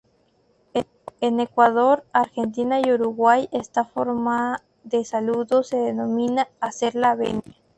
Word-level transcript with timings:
En 1.19 1.39
Ecuador, 1.39 2.05
Argentina 2.11 2.79
y 2.79 2.91
Uruguay 2.91 3.47
esta 3.51 3.83
forma 3.85 4.63
de 4.83 5.05
saludo 5.05 5.61
se 5.61 5.77
denomina; 5.77 6.47
"hacer 6.59 6.95
la 6.95 7.13
venia". 7.13 7.53